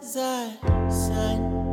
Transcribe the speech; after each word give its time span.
as 0.00 0.16
I 0.16 0.56
sign. 0.90 1.67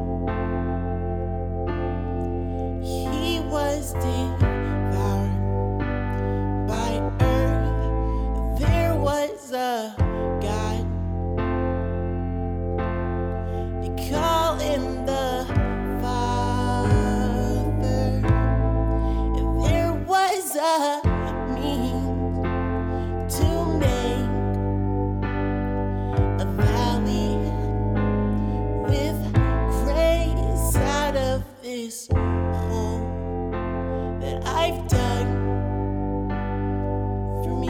I've 34.65 34.87
dug 34.87 35.27
for 37.43 37.55
me. 37.55 37.67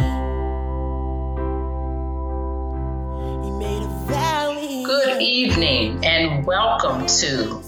He 3.44 3.52
made 3.52 3.84
a 3.84 4.06
valley. 4.08 4.86
Good 4.86 5.22
evening 5.22 6.06
and 6.06 6.46
welcome 6.46 7.06
to 7.06 7.62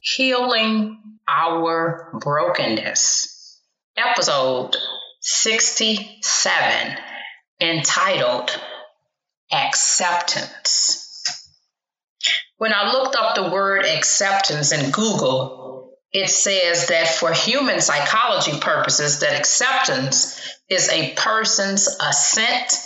Healing 0.00 0.98
Our 1.26 2.18
Brokenness, 2.20 3.62
episode 3.96 4.76
67, 5.22 6.98
entitled 7.58 8.60
Acceptance. 9.50 11.02
When 12.58 12.74
I 12.74 12.92
looked 12.92 13.16
up 13.16 13.36
the 13.36 13.48
word 13.48 13.86
acceptance 13.86 14.70
in 14.72 14.90
Google, 14.90 15.75
it 16.12 16.30
says 16.30 16.88
that 16.88 17.08
for 17.08 17.32
human 17.32 17.80
psychology 17.80 18.58
purposes, 18.58 19.20
that 19.20 19.38
acceptance 19.38 20.40
is 20.68 20.88
a 20.88 21.14
person's 21.14 21.88
assent 22.00 22.80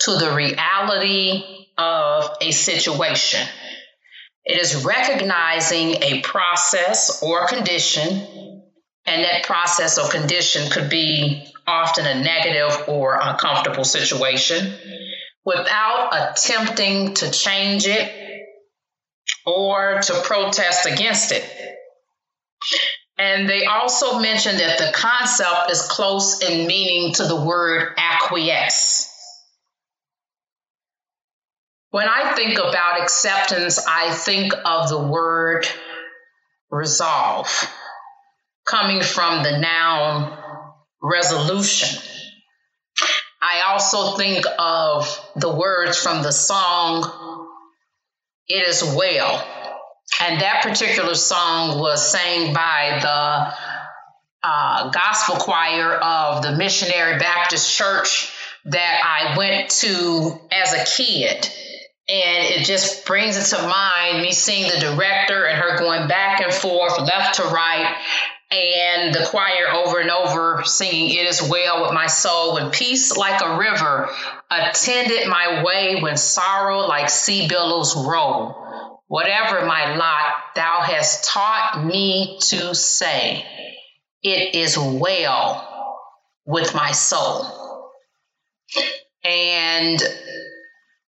to 0.00 0.16
the 0.16 0.34
reality 0.34 1.42
of 1.78 2.30
a 2.40 2.50
situation. 2.50 3.46
It 4.44 4.60
is 4.60 4.84
recognizing 4.84 6.02
a 6.02 6.20
process 6.20 7.22
or 7.22 7.46
condition, 7.46 8.62
and 9.06 9.24
that 9.24 9.44
process 9.44 9.98
or 9.98 10.10
condition 10.10 10.70
could 10.70 10.90
be 10.90 11.46
often 11.66 12.04
a 12.04 12.22
negative 12.22 12.88
or 12.88 13.18
uncomfortable 13.20 13.84
situation, 13.84 14.74
without 15.44 16.10
attempting 16.12 17.14
to 17.14 17.30
change 17.30 17.86
it 17.86 18.12
or 19.46 20.00
to 20.02 20.20
protest 20.24 20.86
against 20.86 21.32
it. 21.32 21.44
And 23.16 23.48
they 23.48 23.64
also 23.66 24.18
mentioned 24.18 24.58
that 24.58 24.78
the 24.78 24.92
concept 24.92 25.70
is 25.70 25.82
close 25.82 26.42
in 26.42 26.66
meaning 26.66 27.14
to 27.14 27.24
the 27.26 27.36
word 27.36 27.94
acquiesce. 27.96 29.10
When 31.90 32.08
I 32.08 32.34
think 32.34 32.58
about 32.58 33.00
acceptance, 33.00 33.78
I 33.86 34.12
think 34.12 34.52
of 34.64 34.88
the 34.88 35.06
word 35.06 35.68
resolve, 36.68 37.48
coming 38.66 39.00
from 39.00 39.44
the 39.44 39.58
noun 39.58 40.36
resolution. 41.00 42.00
I 43.40 43.70
also 43.70 44.16
think 44.16 44.44
of 44.58 45.06
the 45.36 45.54
words 45.54 45.96
from 45.96 46.24
the 46.24 46.32
song 46.32 47.48
It 48.48 48.66
Is 48.66 48.82
Well. 48.82 49.73
And 50.20 50.40
that 50.40 50.62
particular 50.62 51.14
song 51.14 51.80
was 51.80 52.10
sang 52.10 52.54
by 52.54 52.98
the 53.02 53.54
uh, 54.46 54.90
gospel 54.90 55.36
choir 55.36 55.94
of 55.94 56.42
the 56.42 56.52
Missionary 56.52 57.18
Baptist 57.18 57.74
Church 57.76 58.32
that 58.66 59.00
I 59.02 59.36
went 59.36 59.70
to 59.70 60.40
as 60.52 60.72
a 60.72 60.84
kid. 60.84 61.50
And 62.06 62.44
it 62.44 62.64
just 62.64 63.06
brings 63.06 63.36
it 63.36 63.56
to 63.56 63.62
mind 63.66 64.22
me 64.22 64.32
seeing 64.32 64.70
the 64.70 64.78
director 64.78 65.44
and 65.44 65.58
her 65.58 65.78
going 65.78 66.06
back 66.06 66.40
and 66.42 66.52
forth, 66.52 67.00
left 67.00 67.36
to 67.36 67.44
right, 67.44 67.96
and 68.52 69.14
the 69.14 69.24
choir 69.26 69.72
over 69.72 70.00
and 70.00 70.10
over 70.10 70.62
singing 70.64 71.10
It 71.10 71.26
Is 71.26 71.42
Well 71.42 71.82
with 71.82 71.92
My 71.92 72.06
Soul, 72.06 72.54
when 72.54 72.70
peace 72.70 73.16
like 73.16 73.40
a 73.40 73.56
river 73.56 74.10
attended 74.50 75.26
my 75.28 75.64
way, 75.64 76.00
when 76.02 76.16
sorrow 76.16 76.80
like 76.80 77.08
sea 77.08 77.48
billows 77.48 77.96
roll. 77.96 78.63
Whatever 79.06 79.66
my 79.66 79.96
lot, 79.96 80.34
thou 80.54 80.80
hast 80.80 81.24
taught 81.24 81.84
me 81.84 82.38
to 82.48 82.74
say, 82.74 83.44
It 84.22 84.54
is 84.54 84.78
well 84.78 86.00
with 86.46 86.74
my 86.74 86.92
soul. 86.92 87.90
And 89.22 90.02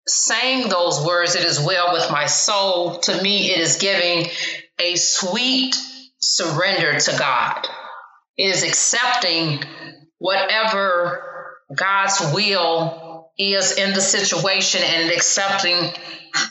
saying 0.07 0.69
those 0.69 1.05
words, 1.05 1.35
It 1.35 1.45
is 1.45 1.59
well 1.59 1.93
with 1.93 2.09
my 2.11 2.25
soul, 2.25 2.99
to 3.01 3.21
me, 3.21 3.51
it 3.51 3.59
is 3.59 3.77
giving 3.77 4.27
a 4.79 4.95
sweet 4.95 5.75
surrender 6.19 6.99
to 6.99 7.15
God. 7.17 7.67
It 8.37 8.55
is 8.55 8.63
accepting 8.63 9.63
whatever 10.17 11.57
God's 11.75 12.33
will 12.33 13.02
is 13.37 13.77
in 13.77 13.93
the 13.93 14.01
situation 14.01 14.81
and 14.83 15.11
accepting 15.11 15.91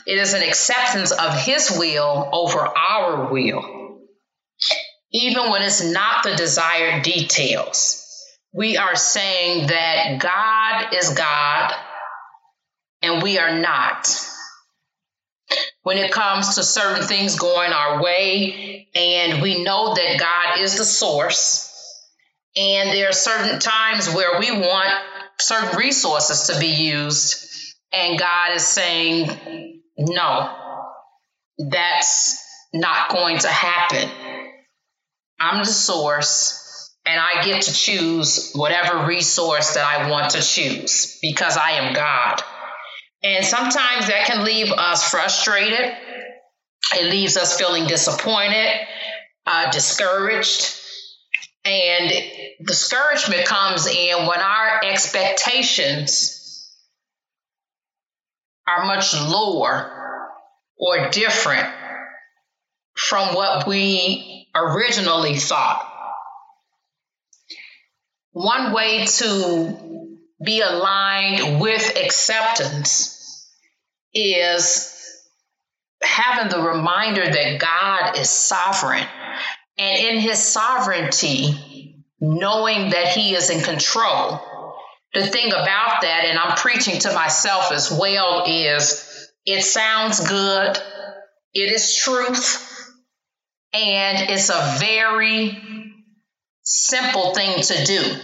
it 0.05 0.17
is 0.17 0.33
an 0.33 0.41
acceptance 0.41 1.11
of 1.11 1.37
his 1.37 1.75
will 1.77 2.29
over 2.31 2.59
our 2.59 3.31
will. 3.31 3.99
Even 5.11 5.49
when 5.51 5.61
it's 5.61 5.83
not 5.83 6.23
the 6.23 6.35
desired 6.35 7.03
details, 7.03 7.99
we 8.53 8.77
are 8.77 8.95
saying 8.95 9.67
that 9.67 10.19
God 10.19 10.93
is 10.93 11.09
God 11.09 11.73
and 13.01 13.21
we 13.21 13.37
are 13.39 13.59
not. 13.59 14.07
When 15.83 15.97
it 15.97 16.11
comes 16.11 16.55
to 16.55 16.63
certain 16.63 17.05
things 17.05 17.35
going 17.35 17.73
our 17.73 18.01
way, 18.01 18.87
and 18.95 19.41
we 19.41 19.63
know 19.63 19.93
that 19.93 20.19
God 20.19 20.61
is 20.61 20.77
the 20.77 20.85
source, 20.85 21.69
and 22.55 22.89
there 22.89 23.09
are 23.09 23.13
certain 23.13 23.59
times 23.59 24.09
where 24.13 24.39
we 24.39 24.51
want 24.51 24.93
certain 25.43 25.77
resources 25.77 26.47
to 26.47 26.59
be 26.59 26.67
used, 26.67 27.75
and 27.91 28.17
God 28.17 28.55
is 28.55 28.65
saying, 28.65 29.81
no, 29.97 30.49
that's 31.57 32.43
not 32.73 33.09
going 33.09 33.37
to 33.39 33.47
happen. 33.47 34.09
I'm 35.39 35.59
the 35.59 35.65
source, 35.65 36.93
and 37.05 37.19
I 37.19 37.43
get 37.43 37.63
to 37.63 37.73
choose 37.73 38.53
whatever 38.53 39.05
resource 39.05 39.73
that 39.73 39.85
I 39.85 40.09
want 40.09 40.31
to 40.31 40.41
choose 40.41 41.19
because 41.21 41.57
I 41.57 41.71
am 41.71 41.93
God. 41.93 42.41
And 43.23 43.45
sometimes 43.45 44.07
that 44.07 44.25
can 44.27 44.43
leave 44.43 44.71
us 44.71 45.09
frustrated. 45.09 45.93
It 46.95 47.09
leaves 47.09 47.37
us 47.37 47.57
feeling 47.57 47.87
disappointed, 47.87 48.69
uh, 49.45 49.71
discouraged. 49.71 50.79
And 51.65 52.11
discouragement 52.65 53.45
comes 53.45 53.87
in 53.87 54.25
when 54.25 54.39
our 54.39 54.83
expectations 54.83 56.39
are 58.67 58.85
much 58.85 59.13
lower 59.13 60.29
or 60.77 61.09
different 61.09 61.67
from 62.95 63.33
what 63.35 63.67
we 63.67 64.47
originally 64.55 65.37
thought. 65.37 65.89
One 68.31 68.73
way 68.73 69.05
to 69.05 70.17
be 70.43 70.61
aligned 70.61 71.61
with 71.61 71.97
acceptance 71.97 73.47
is 74.13 74.89
having 76.01 76.49
the 76.49 76.61
reminder 76.61 77.25
that 77.25 77.59
God 77.59 78.17
is 78.17 78.29
sovereign. 78.29 79.07
And 79.77 79.99
in 79.99 80.19
his 80.19 80.39
sovereignty, 80.39 82.03
knowing 82.19 82.91
that 82.91 83.07
he 83.07 83.35
is 83.35 83.49
in 83.49 83.61
control. 83.61 84.39
The 85.13 85.27
thing 85.27 85.51
about 85.51 86.01
that, 86.01 86.25
and 86.25 86.37
I'm 86.37 86.55
preaching 86.57 86.99
to 87.01 87.13
myself 87.13 87.71
as 87.71 87.91
well, 87.91 88.45
is 88.47 89.29
it 89.45 89.63
sounds 89.63 90.19
good, 90.27 90.77
it 91.53 91.71
is 91.71 91.95
truth, 91.95 92.69
and 93.73 94.29
it's 94.31 94.49
a 94.49 94.77
very 94.79 95.61
simple 96.63 97.33
thing 97.33 97.61
to 97.61 97.85
do. 97.85 98.15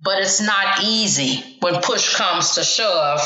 But 0.00 0.20
it's 0.20 0.40
not 0.40 0.84
easy 0.84 1.56
when 1.60 1.80
push 1.80 2.14
comes 2.14 2.56
to 2.56 2.64
shove 2.64 3.20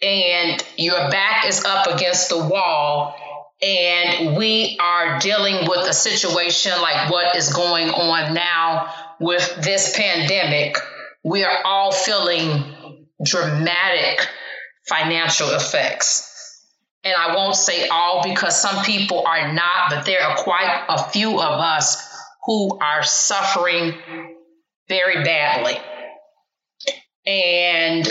and 0.00 0.64
your 0.76 1.10
back 1.10 1.46
is 1.46 1.64
up 1.64 1.86
against 1.86 2.28
the 2.28 2.38
wall 2.38 3.16
and 3.64 4.36
we 4.36 4.76
are 4.78 5.18
dealing 5.20 5.66
with 5.66 5.88
a 5.88 5.94
situation 5.94 6.72
like 6.82 7.10
what 7.10 7.34
is 7.34 7.50
going 7.50 7.88
on 7.88 8.34
now 8.34 8.92
with 9.18 9.56
this 9.62 9.96
pandemic. 9.96 10.76
We 11.24 11.44
are 11.44 11.62
all 11.64 11.90
feeling 11.90 13.08
dramatic 13.24 14.28
financial 14.86 15.48
effects. 15.50 16.30
and 17.04 17.14
I 17.14 17.34
won't 17.34 17.56
say 17.56 17.88
all 17.88 18.22
because 18.22 18.60
some 18.60 18.84
people 18.84 19.24
are 19.26 19.52
not, 19.52 19.90
but 19.90 20.04
there 20.04 20.22
are 20.22 20.36
quite 20.36 20.84
a 20.88 21.10
few 21.10 21.40
of 21.40 21.60
us 21.60 22.02
who 22.44 22.78
are 22.78 23.02
suffering 23.02 23.94
very 24.88 25.24
badly. 25.24 25.78
And 27.26 28.06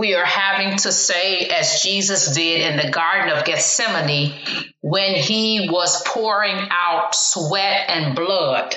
we 0.00 0.14
are 0.14 0.24
having 0.24 0.78
to 0.78 0.90
say, 0.90 1.40
as 1.48 1.82
Jesus 1.82 2.34
did 2.34 2.62
in 2.62 2.78
the 2.78 2.90
Garden 2.90 3.36
of 3.36 3.44
Gethsemane, 3.44 4.32
when 4.80 5.14
he 5.14 5.68
was 5.70 6.02
pouring 6.04 6.56
out 6.70 7.14
sweat 7.14 7.90
and 7.90 8.16
blood, 8.16 8.74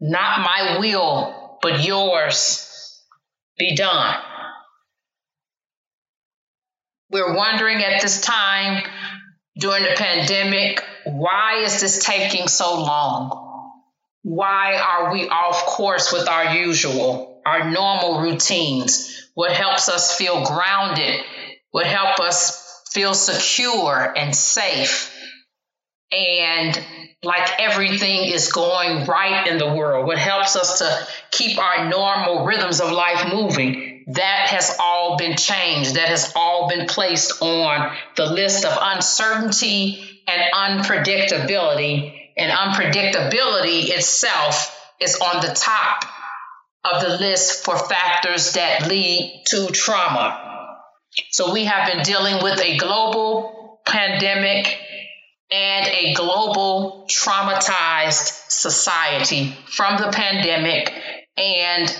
not 0.00 0.38
my 0.42 0.78
will, 0.78 1.58
but 1.60 1.84
yours 1.84 3.02
be 3.58 3.74
done. 3.74 4.14
We're 7.10 7.34
wondering 7.34 7.82
at 7.82 8.00
this 8.00 8.20
time 8.20 8.84
during 9.58 9.82
the 9.82 9.96
pandemic, 9.96 10.84
why 11.04 11.64
is 11.64 11.80
this 11.80 11.98
taking 12.04 12.46
so 12.46 12.80
long? 12.80 13.72
Why 14.22 14.76
are 14.76 15.12
we 15.12 15.28
off 15.28 15.66
course 15.66 16.12
with 16.12 16.28
our 16.28 16.54
usual, 16.54 17.33
our 17.46 17.70
normal 17.70 18.20
routines? 18.20 19.28
What 19.34 19.52
helps 19.52 19.88
us 19.88 20.16
feel 20.16 20.44
grounded? 20.44 21.20
What 21.70 21.86
help 21.86 22.20
us 22.20 22.82
feel 22.90 23.14
secure 23.14 24.12
and 24.16 24.34
safe? 24.34 25.12
And 26.12 26.78
like 27.22 27.58
everything 27.58 28.28
is 28.28 28.52
going 28.52 29.06
right 29.06 29.46
in 29.48 29.58
the 29.58 29.74
world, 29.74 30.06
what 30.06 30.18
helps 30.18 30.54
us 30.56 30.78
to 30.78 31.06
keep 31.30 31.58
our 31.58 31.88
normal 31.88 32.44
rhythms 32.44 32.80
of 32.80 32.92
life 32.92 33.32
moving 33.32 33.94
that 34.08 34.48
has 34.50 34.76
all 34.78 35.16
been 35.16 35.36
changed. 35.36 35.94
That 35.94 36.08
has 36.08 36.32
all 36.36 36.68
been 36.68 36.86
placed 36.86 37.40
on 37.42 37.96
the 38.16 38.26
list 38.26 38.64
of 38.64 38.76
uncertainty 38.80 40.22
and 40.26 40.82
unpredictability. 40.82 42.20
And 42.36 42.50
unpredictability 42.50 43.88
itself 43.90 44.78
is 45.00 45.16
on 45.16 45.40
the 45.40 45.54
top 45.54 46.04
of 46.84 47.02
the 47.02 47.16
list 47.18 47.64
for 47.64 47.78
factors 47.78 48.52
that 48.52 48.88
lead 48.88 49.42
to 49.46 49.68
trauma. 49.68 50.78
So 51.30 51.52
we 51.52 51.64
have 51.64 51.92
been 51.92 52.02
dealing 52.02 52.42
with 52.42 52.60
a 52.60 52.76
global 52.76 53.80
pandemic 53.86 54.76
and 55.50 55.86
a 55.86 56.14
global 56.14 57.06
traumatized 57.10 58.50
society 58.50 59.56
from 59.66 60.00
the 60.00 60.10
pandemic 60.10 60.92
and 61.36 61.96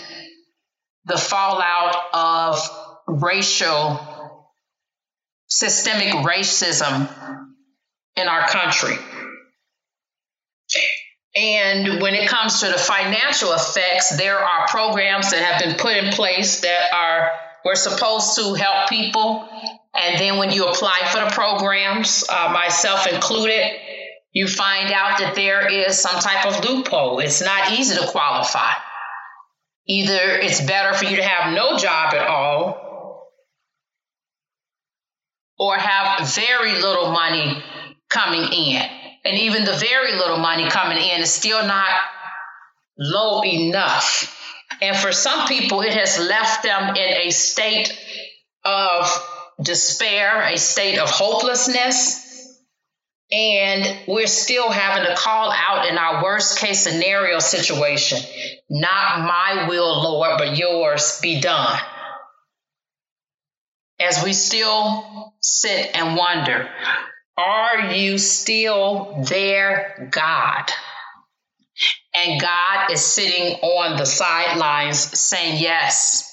the 1.04 1.19
fallout 1.19 1.96
of 2.12 2.58
racial, 3.06 4.50
systemic 5.46 6.14
racism 6.25 7.08
in 8.16 8.28
our 8.28 8.46
country. 8.48 8.96
And 11.44 12.00
when 12.00 12.14
it 12.14 12.29
comes 12.29 12.61
to 12.61 12.69
the 12.69 12.79
financial 12.79 13.52
effects, 13.52 14.17
there 14.17 14.38
are 14.38 14.67
programs 14.67 15.31
that 15.31 15.44
have 15.44 15.61
been 15.61 15.76
put 15.76 15.94
in 15.94 16.11
place 16.12 16.61
that 16.61 16.93
are 16.93 17.32
we're 17.64 17.75
supposed 17.75 18.37
to 18.37 18.55
help 18.55 18.88
people. 18.88 19.46
And 19.94 20.19
then 20.19 20.38
when 20.38 20.52
you 20.52 20.67
apply 20.67 21.08
for 21.11 21.20
the 21.20 21.31
programs, 21.31 22.25
uh, 22.29 22.50
myself 22.52 23.06
included, 23.06 23.73
you 24.32 24.49
find 24.49 24.93
out 24.93 25.19
that 25.19 25.35
there 25.35 25.70
is 25.70 26.00
some 26.00 26.19
type 26.20 26.46
of 26.46 26.64
loophole. 26.64 27.19
It's 27.20 27.43
not 27.43 27.73
easy 27.73 27.96
to 27.96 28.06
qualify. 28.06 28.73
Either 29.87 30.38
it's 30.38 30.62
better 30.62 30.96
for 30.96 31.05
you 31.05 31.17
to 31.17 31.23
have 31.23 31.52
no 31.55 31.76
job 31.76 32.14
at 32.14 32.26
all 32.26 33.31
or 35.58 35.76
have 35.76 36.35
very 36.35 36.75
little 36.81 37.11
money 37.12 37.62
coming 38.08 38.50
in. 38.52 39.03
And 39.24 39.38
even 39.38 39.64
the 39.64 39.72
very 39.72 40.12
little 40.12 40.38
money 40.38 40.68
coming 40.68 40.98
in 40.98 41.20
is 41.20 41.32
still 41.32 41.66
not 41.66 41.88
low 42.98 43.42
enough. 43.44 44.30
And 44.82 44.96
for 44.96 45.12
some 45.12 45.46
people, 45.46 45.80
it 45.80 45.94
has 45.94 46.18
left 46.18 46.62
them 46.62 46.94
in 46.96 47.26
a 47.26 47.30
state 47.30 47.96
of 48.64 49.10
despair, 49.62 50.42
a 50.42 50.58
state 50.58 50.98
of 50.98 51.08
hopelessness. 51.08 52.22
And 53.32 54.00
we're 54.06 54.26
still 54.26 54.70
having 54.70 55.06
to 55.06 55.16
call 55.16 55.50
out 55.50 55.88
in 55.88 55.96
our 55.96 56.22
worst 56.22 56.58
case 56.58 56.80
scenario 56.80 57.38
situation 57.38 58.18
not 58.68 59.20
my 59.20 59.68
will, 59.68 60.02
Lord, 60.02 60.38
but 60.38 60.56
yours 60.56 61.20
be 61.20 61.40
done. 61.40 61.78
As 64.00 64.24
we 64.24 64.32
still 64.32 65.34
sit 65.40 65.90
and 65.94 66.16
wonder, 66.16 66.68
are 67.36 67.92
you 67.92 68.19
still 68.19 69.25
there, 69.28 70.08
God? 70.10 70.70
And 72.14 72.40
God 72.40 72.92
is 72.92 73.04
sitting 73.04 73.54
on 73.60 73.96
the 73.96 74.06
sidelines 74.06 74.98
saying, 75.19 75.60
Yes, 75.60 76.31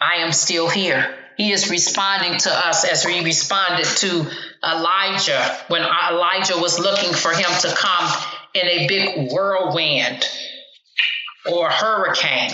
I 0.00 0.16
am 0.18 0.32
still 0.32 0.68
here. 0.68 1.14
He 1.36 1.52
is 1.52 1.70
responding 1.70 2.38
to 2.38 2.50
us 2.50 2.84
as 2.84 3.04
we 3.04 3.24
responded 3.24 3.84
to 3.84 4.30
Elijah 4.64 5.58
when 5.68 5.82
Elijah 5.82 6.58
was 6.58 6.78
looking 6.78 7.12
for 7.12 7.32
him 7.32 7.50
to 7.60 7.74
come 7.76 8.12
in 8.54 8.66
a 8.66 8.86
big 8.88 9.32
whirlwind 9.32 10.24
or 11.52 11.70
hurricane, 11.70 12.50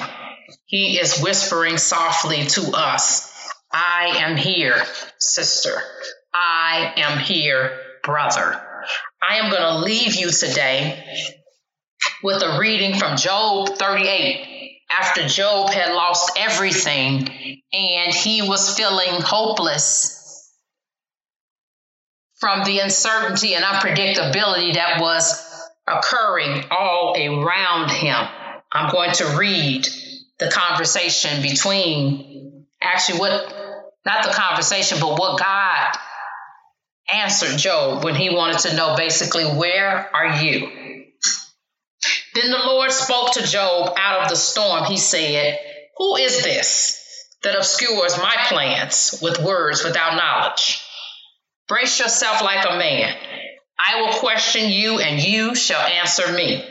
he 0.66 0.98
is 0.98 1.20
whispering 1.20 1.78
softly 1.78 2.44
to 2.46 2.72
us, 2.74 3.30
I 3.72 4.18
am 4.18 4.36
here, 4.36 4.82
sister. 5.18 5.80
I 6.34 6.92
am 6.96 7.18
here, 7.18 7.78
brother. 8.02 8.60
I 9.22 9.36
am 9.36 9.50
going 9.50 9.62
to 9.62 9.78
leave 9.78 10.16
you 10.16 10.30
today 10.30 11.02
with 12.24 12.42
a 12.42 12.58
reading 12.58 12.98
from 12.98 13.16
Job 13.16 13.68
38. 13.68 14.80
After 14.90 15.28
Job 15.28 15.70
had 15.70 15.94
lost 15.94 16.32
everything 16.36 17.28
and 17.72 18.12
he 18.12 18.42
was 18.42 18.76
feeling 18.76 19.20
hopeless 19.20 20.50
from 22.40 22.64
the 22.64 22.80
uncertainty 22.80 23.54
and 23.54 23.64
unpredictability 23.64 24.74
that 24.74 25.00
was 25.00 25.40
occurring 25.86 26.64
all 26.70 27.14
around 27.16 27.90
him. 27.90 28.26
I'm 28.72 28.90
going 28.90 29.12
to 29.12 29.36
read 29.38 29.86
the 30.38 30.50
conversation 30.50 31.42
between 31.42 32.66
actually 32.82 33.20
what, 33.20 33.86
not 34.04 34.24
the 34.24 34.32
conversation, 34.32 34.98
but 35.00 35.18
what 35.18 35.38
God 35.38 35.96
answered 37.12 37.58
Job 37.58 38.04
when 38.04 38.14
he 38.14 38.34
wanted 38.34 38.60
to 38.60 38.76
know 38.76 38.96
basically, 38.96 39.44
where 39.44 40.14
are 40.14 40.42
you? 40.42 40.70
Then 42.34 42.50
the 42.50 42.58
Lord 42.58 42.90
spoke 42.90 43.32
to 43.32 43.46
Job 43.46 43.94
out 43.96 44.24
of 44.24 44.28
the 44.28 44.36
storm. 44.36 44.84
He 44.84 44.96
said, 44.96 45.58
Who 45.96 46.16
is 46.16 46.42
this 46.42 47.00
that 47.42 47.56
obscures 47.56 48.18
my 48.18 48.34
plans 48.48 49.18
with 49.22 49.38
words 49.38 49.84
without 49.84 50.16
knowledge? 50.16 50.82
Brace 51.68 51.98
yourself 52.00 52.42
like 52.42 52.64
a 52.68 52.76
man. 52.76 53.16
I 53.78 54.00
will 54.00 54.12
question 54.14 54.70
you, 54.70 54.98
and 54.98 55.22
you 55.22 55.54
shall 55.54 55.80
answer 55.80 56.32
me. 56.32 56.64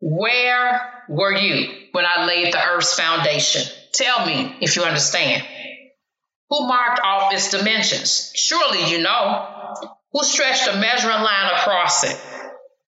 Where 0.00 0.80
were 1.08 1.34
you 1.34 1.68
when 1.92 2.04
I 2.06 2.26
laid 2.26 2.52
the 2.52 2.64
earth's 2.64 2.98
foundation? 2.98 3.62
Tell 3.92 4.26
me 4.26 4.56
if 4.60 4.76
you 4.76 4.82
understand. 4.84 5.44
Who 6.50 6.66
marked 6.66 7.00
off 7.04 7.32
its 7.32 7.50
dimensions? 7.50 8.32
Surely 8.34 8.90
you 8.90 9.00
know. 9.00 9.46
Who 10.12 10.24
stretched 10.24 10.66
a 10.66 10.76
measuring 10.78 11.22
line 11.22 11.52
across 11.54 12.02
it? 12.02 12.20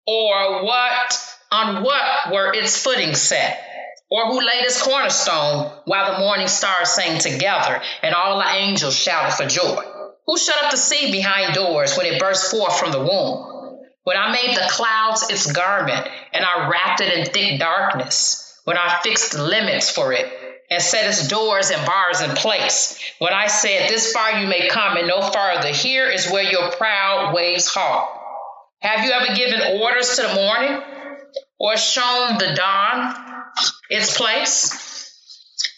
Or 0.07 0.63
what 0.63 1.35
on 1.51 1.83
what 1.83 2.31
were 2.31 2.53
its 2.53 2.81
footing 2.81 3.15
set? 3.15 3.61
Or 4.09 4.27
who 4.27 4.39
laid 4.39 4.63
its 4.63 4.81
cornerstone 4.81 5.71
while 5.85 6.13
the 6.13 6.19
morning 6.19 6.47
stars 6.47 6.89
sang 6.89 7.19
together 7.19 7.81
and 8.01 8.15
all 8.15 8.39
the 8.39 8.47
angels 8.47 8.95
shouted 8.95 9.35
for 9.35 9.45
joy? 9.45 9.83
Who 10.25 10.37
shut 10.37 10.63
up 10.63 10.71
the 10.71 10.77
sea 10.77 11.11
behind 11.11 11.53
doors 11.53 11.97
when 11.97 12.05
it 12.05 12.19
burst 12.19 12.49
forth 12.49 12.79
from 12.79 12.93
the 12.93 12.99
womb? 12.99 13.77
When 14.05 14.15
I 14.15 14.31
made 14.31 14.55
the 14.55 14.69
clouds 14.69 15.29
its 15.29 15.51
garment 15.51 16.07
and 16.33 16.45
I 16.45 16.69
wrapped 16.69 17.01
it 17.01 17.13
in 17.13 17.25
thick 17.25 17.59
darkness, 17.59 18.57
when 18.63 18.77
I 18.77 18.99
fixed 19.03 19.37
limits 19.37 19.89
for 19.89 20.13
it 20.13 20.38
and 20.69 20.81
set 20.81 21.07
its 21.07 21.27
doors 21.27 21.71
and 21.71 21.85
bars 21.85 22.21
in 22.21 22.31
place, 22.31 22.99
when 23.19 23.33
I 23.33 23.47
said, 23.47 23.89
This 23.89 24.11
far 24.13 24.39
you 24.39 24.47
may 24.47 24.67
come 24.67 24.97
and 24.97 25.07
no 25.07 25.21
farther, 25.21 25.69
here 25.69 26.09
is 26.09 26.29
where 26.29 26.43
your 26.43 26.71
proud 26.71 27.33
waves 27.33 27.67
halt. 27.67 28.09
Have 28.81 29.03
you 29.05 29.11
ever 29.11 29.33
given 29.35 29.81
orders 29.81 30.15
to 30.15 30.21
the 30.21 30.33
morning 30.35 30.81
or 31.59 31.75
shown 31.75 32.37
the 32.37 32.53
dawn 32.55 33.15
its 33.89 34.15
place? 34.15 34.87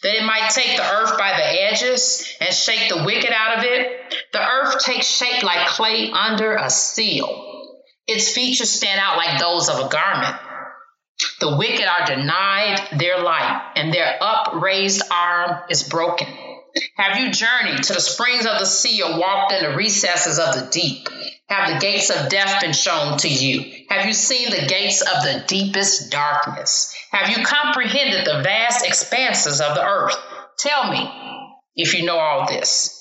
that 0.03 0.15
it 0.15 0.25
might 0.25 0.49
take 0.49 0.75
the 0.77 0.83
earth 0.83 1.17
by 1.17 1.31
the 1.37 1.63
edges 1.63 2.35
and 2.41 2.53
shake 2.53 2.89
the 2.89 3.03
wicked 3.03 3.31
out 3.31 3.59
of 3.59 3.63
it. 3.63 4.15
The 4.33 4.41
earth 4.41 4.83
takes 4.83 5.05
shape 5.05 5.43
like 5.43 5.67
clay 5.67 6.11
under 6.11 6.55
a 6.55 6.69
seal. 6.69 7.77
Its 8.07 8.33
features 8.33 8.69
stand 8.69 8.99
out 8.99 9.17
like 9.17 9.39
those 9.39 9.69
of 9.69 9.85
a 9.85 9.89
garment. 9.89 10.35
The 11.41 11.57
wicked 11.57 11.87
are 11.87 12.05
denied 12.05 12.79
their 12.99 13.19
light, 13.19 13.71
and 13.75 13.91
their 13.91 14.15
upraised 14.21 15.01
arm 15.11 15.63
is 15.71 15.81
broken. 15.81 16.27
Have 16.97 17.17
you 17.17 17.31
journeyed 17.31 17.81
to 17.83 17.93
the 17.93 17.99
springs 17.99 18.45
of 18.45 18.59
the 18.59 18.65
sea 18.67 19.01
or 19.01 19.19
walked 19.19 19.51
in 19.51 19.63
the 19.63 19.75
recesses 19.75 20.37
of 20.37 20.53
the 20.53 20.69
deep? 20.69 21.09
Have 21.49 21.73
the 21.73 21.79
gates 21.79 22.11
of 22.11 22.29
death 22.29 22.61
been 22.61 22.73
shown 22.73 23.17
to 23.17 23.27
you? 23.27 23.85
Have 23.89 24.05
you 24.05 24.13
seen 24.13 24.51
the 24.51 24.67
gates 24.67 25.01
of 25.01 25.23
the 25.23 25.43
deepest 25.47 26.11
darkness? 26.11 26.93
Have 27.11 27.35
you 27.35 27.43
comprehended 27.43 28.23
the 28.23 28.43
vast 28.43 28.85
expanses 28.85 29.61
of 29.61 29.73
the 29.73 29.83
earth? 29.83 30.15
Tell 30.59 30.91
me 30.91 31.09
if 31.75 31.95
you 31.95 32.05
know 32.05 32.19
all 32.19 32.47
this. 32.47 33.00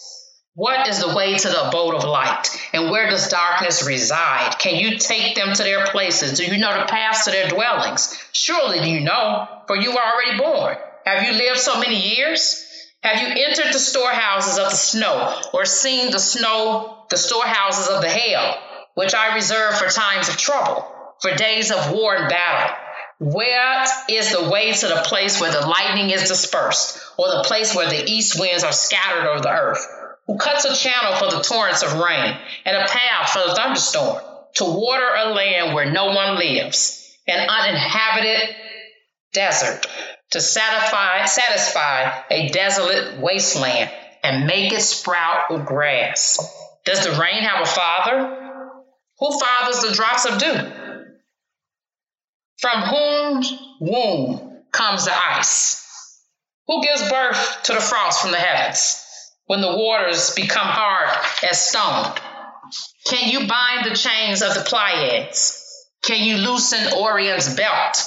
What 0.60 0.88
is 0.88 0.98
the 0.98 1.14
way 1.14 1.38
to 1.38 1.48
the 1.48 1.68
abode 1.68 1.94
of 1.94 2.04
light? 2.04 2.50
And 2.74 2.90
where 2.90 3.08
does 3.08 3.28
darkness 3.28 3.86
reside? 3.86 4.58
Can 4.58 4.76
you 4.76 4.98
take 4.98 5.34
them 5.34 5.54
to 5.54 5.62
their 5.62 5.86
places? 5.86 6.36
Do 6.36 6.44
you 6.44 6.58
know 6.58 6.78
the 6.78 6.84
paths 6.84 7.24
to 7.24 7.30
their 7.30 7.48
dwellings? 7.48 8.22
Surely 8.32 8.86
you 8.90 9.00
know, 9.00 9.48
for 9.66 9.74
you 9.74 9.96
are 9.96 10.12
already 10.12 10.36
born. 10.36 10.76
Have 11.06 11.22
you 11.22 11.32
lived 11.32 11.60
so 11.60 11.80
many 11.80 12.14
years? 12.14 12.62
Have 13.02 13.22
you 13.22 13.42
entered 13.42 13.72
the 13.72 13.78
storehouses 13.78 14.58
of 14.58 14.68
the 14.68 14.76
snow, 14.76 15.40
or 15.54 15.64
seen 15.64 16.10
the 16.10 16.18
snow, 16.18 17.06
the 17.08 17.16
storehouses 17.16 17.88
of 17.88 18.02
the 18.02 18.10
hail, 18.10 18.54
which 18.96 19.14
I 19.14 19.36
reserve 19.36 19.78
for 19.78 19.88
times 19.88 20.28
of 20.28 20.36
trouble, 20.36 20.86
for 21.22 21.34
days 21.36 21.70
of 21.70 21.90
war 21.90 22.14
and 22.14 22.28
battle? 22.28 22.76
Where 23.18 23.86
is 24.10 24.30
the 24.30 24.50
way 24.50 24.72
to 24.72 24.88
the 24.88 25.04
place 25.06 25.40
where 25.40 25.52
the 25.52 25.66
lightning 25.66 26.10
is 26.10 26.28
dispersed, 26.28 27.00
or 27.16 27.28
the 27.28 27.44
place 27.44 27.74
where 27.74 27.88
the 27.88 28.04
east 28.10 28.38
winds 28.38 28.62
are 28.62 28.72
scattered 28.72 29.26
over 29.26 29.40
the 29.40 29.48
earth? 29.48 29.99
Who 30.30 30.38
cuts 30.38 30.64
a 30.64 30.76
channel 30.76 31.16
for 31.16 31.28
the 31.28 31.42
torrents 31.42 31.82
of 31.82 31.94
rain, 31.94 32.36
and 32.64 32.76
a 32.76 32.86
path 32.86 33.30
for 33.30 33.48
the 33.48 33.54
thunderstorm, 33.56 34.22
to 34.54 34.64
water 34.64 35.08
a 35.12 35.30
land 35.30 35.74
where 35.74 35.90
no 35.90 36.06
one 36.14 36.38
lives, 36.38 37.18
an 37.26 37.48
uninhabited 37.48 38.54
desert, 39.32 39.88
to 40.30 40.40
satisfy, 40.40 41.24
satisfy 41.24 42.22
a 42.30 42.48
desolate 42.50 43.20
wasteland 43.20 43.90
and 44.22 44.46
make 44.46 44.72
it 44.72 44.82
sprout 44.82 45.50
with 45.50 45.66
grass. 45.66 46.38
Does 46.84 47.04
the 47.04 47.20
rain 47.20 47.42
have 47.42 47.62
a 47.62 47.66
father? 47.66 48.70
Who 49.18 49.36
fathers 49.36 49.80
the 49.80 49.94
drops 49.96 50.26
of 50.26 50.38
dew? 50.38 51.12
From 52.58 52.82
whose 52.82 53.52
womb 53.80 54.62
comes 54.70 55.06
the 55.06 55.12
ice? 55.12 55.84
Who 56.68 56.84
gives 56.84 57.10
birth 57.10 57.62
to 57.64 57.72
the 57.72 57.80
frost 57.80 58.22
from 58.22 58.30
the 58.30 58.38
heavens 58.38 59.08
when 59.50 59.60
the 59.60 59.76
waters 59.76 60.32
become 60.36 60.68
hard 60.68 61.10
as 61.42 61.60
stone? 61.60 62.14
Can 63.04 63.30
you 63.30 63.48
bind 63.48 63.84
the 63.84 63.96
chains 63.96 64.42
of 64.42 64.54
the 64.54 64.60
Pleiades? 64.60 65.60
Can 66.04 66.24
you 66.24 66.36
loosen 66.36 66.94
Orion's 66.94 67.56
belt? 67.56 68.00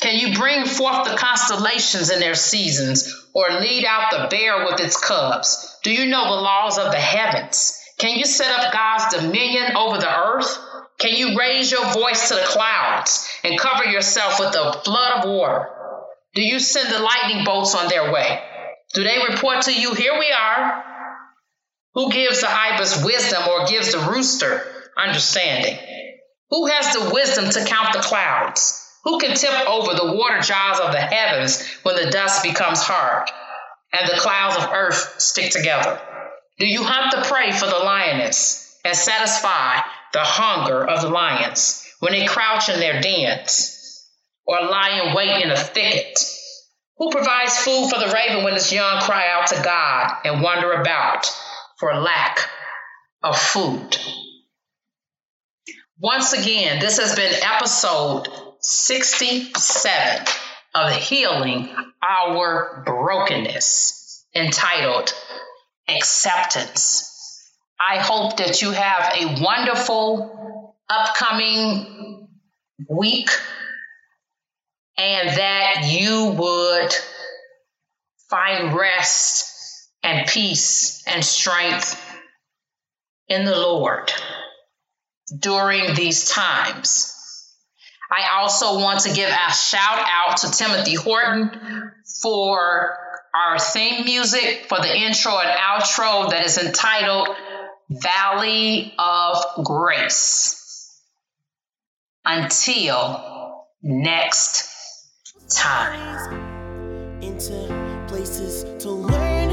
Can 0.00 0.16
you 0.16 0.38
bring 0.38 0.64
forth 0.64 1.10
the 1.10 1.16
constellations 1.16 2.10
in 2.10 2.20
their 2.20 2.36
seasons, 2.36 3.12
or 3.34 3.46
lead 3.58 3.84
out 3.84 4.12
the 4.12 4.28
bear 4.30 4.64
with 4.64 4.78
its 4.78 4.96
cubs? 4.96 5.76
Do 5.82 5.92
you 5.92 6.06
know 6.06 6.22
the 6.22 6.42
laws 6.42 6.78
of 6.78 6.92
the 6.92 7.00
heavens? 7.00 7.76
Can 7.98 8.16
you 8.16 8.24
set 8.24 8.56
up 8.56 8.72
God's 8.72 9.16
dominion 9.16 9.76
over 9.76 9.98
the 9.98 10.16
earth? 10.16 10.56
Can 11.00 11.16
you 11.16 11.36
raise 11.36 11.68
your 11.68 11.92
voice 11.94 12.28
to 12.28 12.36
the 12.36 12.46
clouds 12.46 13.28
and 13.42 13.58
cover 13.58 13.86
yourself 13.86 14.38
with 14.38 14.54
a 14.54 14.80
flood 14.84 15.18
of 15.18 15.30
water? 15.30 15.68
Do 16.36 16.42
you 16.42 16.60
send 16.60 16.94
the 16.94 17.00
lightning 17.00 17.44
bolts 17.44 17.74
on 17.74 17.88
their 17.88 18.12
way? 18.12 18.40
Do 18.94 19.04
they 19.04 19.18
report 19.28 19.62
to 19.62 19.72
you, 19.72 19.94
Here 19.94 20.18
we 20.18 20.32
are? 20.32 20.84
Who 21.94 22.10
gives 22.10 22.42
the 22.42 22.50
ibis 22.50 23.02
wisdom 23.02 23.42
or 23.48 23.66
gives 23.66 23.92
the 23.92 24.10
rooster 24.10 24.62
understanding? 24.98 25.78
Who 26.50 26.66
has 26.66 26.92
the 26.92 27.10
wisdom 27.10 27.48
to 27.50 27.64
count 27.64 27.94
the 27.94 28.00
clouds? 28.00 28.82
Who 29.04 29.18
can 29.18 29.34
tip 29.34 29.66
over 29.66 29.94
the 29.94 30.12
water 30.12 30.40
jars 30.40 30.78
of 30.78 30.92
the 30.92 31.00
heavens 31.00 31.66
when 31.84 31.96
the 31.96 32.10
dust 32.10 32.42
becomes 32.42 32.82
hard 32.82 33.30
and 33.92 34.08
the 34.08 34.18
clouds 34.18 34.56
of 34.56 34.72
earth 34.72 35.14
stick 35.20 35.50
together? 35.50 36.00
Do 36.58 36.66
you 36.66 36.82
hunt 36.82 37.12
the 37.12 37.28
prey 37.28 37.52
for 37.52 37.66
the 37.66 37.78
lioness 37.78 38.78
and 38.84 38.96
satisfy 38.96 39.80
the 40.12 40.20
hunger 40.20 40.84
of 40.84 41.00
the 41.00 41.08
lions 41.08 41.82
when 42.00 42.12
they 42.12 42.26
crouch 42.26 42.68
in 42.68 42.78
their 42.78 43.00
dens 43.00 44.06
or 44.44 44.60
lie 44.60 45.02
in 45.02 45.14
wait 45.14 45.42
in 45.42 45.50
a 45.50 45.56
thicket? 45.56 46.18
Who 46.98 47.10
provides 47.10 47.58
food 47.58 47.90
for 47.90 47.98
the 47.98 48.12
raven 48.12 48.42
when 48.42 48.54
its 48.54 48.72
young 48.72 49.02
cry 49.02 49.28
out 49.28 49.48
to 49.48 49.62
God 49.62 50.16
and 50.24 50.42
wander 50.42 50.72
about 50.72 51.26
for 51.78 51.94
lack 51.94 52.48
of 53.22 53.38
food? 53.38 53.98
Once 55.98 56.32
again, 56.32 56.78
this 56.78 56.98
has 56.98 57.14
been 57.14 57.34
episode 57.42 58.28
67 58.60 60.26
of 60.74 60.92
Healing 60.92 61.68
Our 62.02 62.82
Brokenness, 62.86 64.26
entitled 64.34 65.12
Acceptance. 65.88 67.12
I 67.78 67.98
hope 67.98 68.38
that 68.38 68.62
you 68.62 68.70
have 68.70 69.12
a 69.14 69.42
wonderful 69.42 70.74
upcoming 70.88 72.28
week 72.88 73.28
and 74.96 75.28
that 75.28 75.84
you 75.86 76.34
would 76.38 76.94
find 78.30 78.74
rest 78.74 79.90
and 80.02 80.26
peace 80.26 81.04
and 81.06 81.24
strength 81.24 82.00
in 83.28 83.44
the 83.44 83.56
Lord 83.56 84.12
during 85.38 85.94
these 85.94 86.28
times. 86.30 87.12
I 88.10 88.38
also 88.40 88.78
want 88.78 89.00
to 89.00 89.12
give 89.12 89.28
a 89.28 89.52
shout 89.52 90.06
out 90.06 90.36
to 90.38 90.50
Timothy 90.50 90.94
Horton 90.94 91.50
for 92.22 92.96
our 93.34 93.58
theme 93.58 94.04
music 94.04 94.66
for 94.68 94.78
the 94.78 94.96
intro 94.96 95.36
and 95.38 95.58
outro 95.58 96.30
that 96.30 96.46
is 96.46 96.56
entitled 96.56 97.28
Valley 97.90 98.94
of 98.98 99.64
Grace. 99.64 100.62
Until 102.24 103.66
next 103.82 104.75
time. 105.48 107.22
Into 107.22 108.04
places 108.08 108.64
to 108.82 108.90
learn 108.90 109.50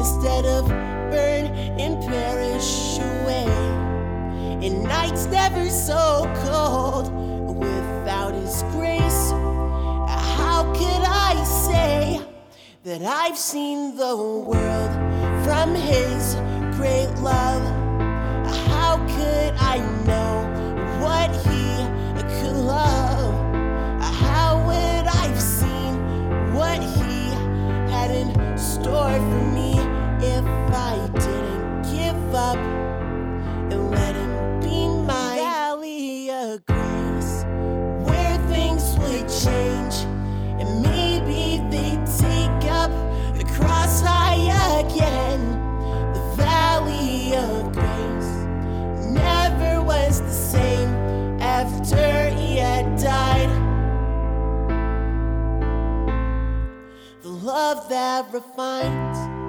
instead 0.00 0.46
of 0.46 0.68
burn 0.68 1.46
and 1.78 2.02
perish 2.08 2.98
away 2.98 3.80
and 4.62 4.82
nights 4.82 5.24
never 5.26 5.70
so 5.70 6.30
cold 6.44 7.10
without 7.56 8.34
His 8.34 8.62
grace. 8.72 9.30
How 10.36 10.70
could 10.74 11.04
I 11.06 11.42
say 11.44 12.20
that 12.84 13.02
I've 13.02 13.38
seen 13.38 13.96
the 13.96 14.16
world 14.16 14.92
from 15.44 15.74
His 15.74 16.34
great 16.76 17.10
love? 17.20 17.62
How 18.68 18.98
could 19.16 19.54
I 19.58 19.78
know 20.04 20.44
what 21.00 21.30
He 21.46 21.64
could 22.40 22.56
love? 22.56 23.29
Love 57.60 57.90
that 57.90 59.39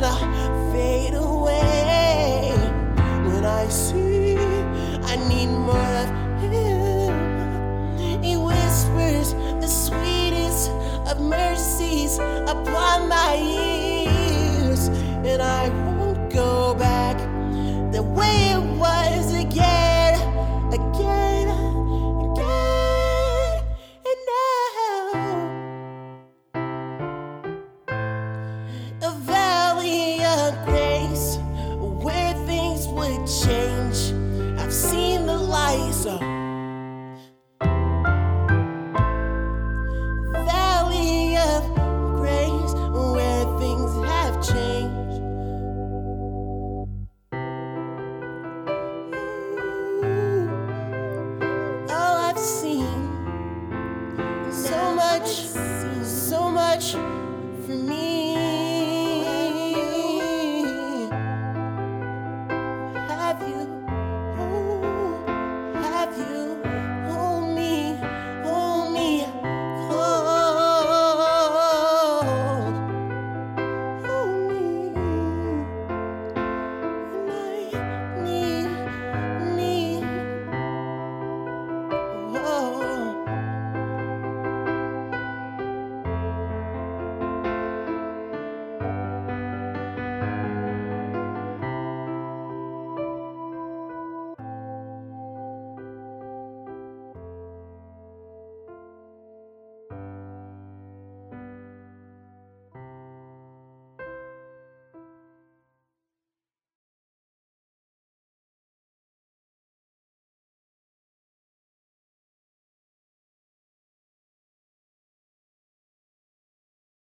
gonna 0.00 0.72
fade 0.72 1.12
away 1.12 2.52
when 3.26 3.44
I 3.44 3.68
see 3.68 4.36
I 5.02 5.16
need 5.28 5.48
more 5.48 5.94
of 6.04 6.08
Him. 6.40 8.22
He 8.22 8.36
whispers 8.36 9.34
the 9.60 9.68
sweetest 9.68 10.70
of 11.06 11.20
mercies 11.20 12.18
upon 12.18 13.08
my 13.08 13.36
ears, 13.36 14.88
and 14.88 15.42
I 15.42 15.68
won't 15.68 16.32
go 16.32 16.74
back 16.74 17.18
the 17.92 18.02
way 18.02 18.52
it 18.52 18.78
was 18.78 19.34
again. 19.34 19.79